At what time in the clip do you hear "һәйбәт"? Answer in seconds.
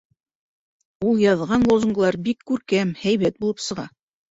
3.05-3.41